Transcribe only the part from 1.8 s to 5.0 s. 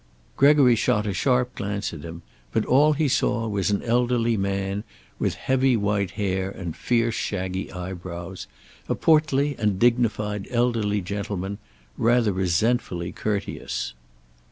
at him, but all he saw was an elderly man,